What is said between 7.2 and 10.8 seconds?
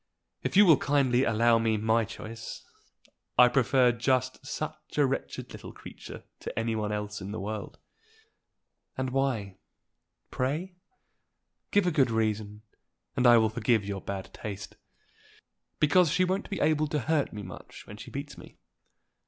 in the world." "And why, pray?